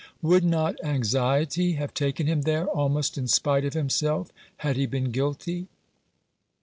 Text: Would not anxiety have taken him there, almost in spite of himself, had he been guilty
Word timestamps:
Would 0.23 0.43
not 0.43 0.83
anxiety 0.83 1.73
have 1.73 1.93
taken 1.93 2.25
him 2.25 2.41
there, 2.41 2.65
almost 2.65 3.19
in 3.19 3.27
spite 3.27 3.65
of 3.65 3.75
himself, 3.75 4.31
had 4.57 4.75
he 4.75 4.87
been 4.87 5.11
guilty 5.11 5.67